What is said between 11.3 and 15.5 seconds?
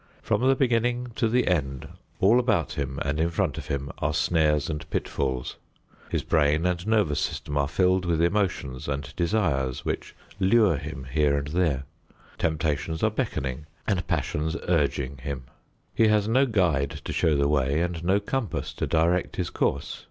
and there. Temptations are beckoning and passions urging him.